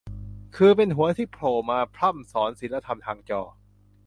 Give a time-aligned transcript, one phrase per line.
[0.55, 3.41] คือเป็นหัวที่โผล่มาพร่ำสอนศีลธรรมทางจอ